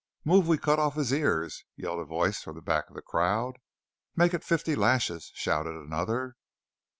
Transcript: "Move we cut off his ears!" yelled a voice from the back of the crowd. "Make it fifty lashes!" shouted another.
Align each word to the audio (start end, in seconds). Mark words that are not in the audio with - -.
"Move 0.25 0.47
we 0.47 0.57
cut 0.57 0.79
off 0.79 0.95
his 0.95 1.11
ears!" 1.13 1.63
yelled 1.75 1.99
a 1.99 2.03
voice 2.05 2.41
from 2.41 2.55
the 2.55 2.61
back 2.63 2.89
of 2.89 2.95
the 2.95 3.03
crowd. 3.03 3.59
"Make 4.15 4.33
it 4.33 4.43
fifty 4.43 4.75
lashes!" 4.75 5.29
shouted 5.35 5.75
another. 5.75 6.37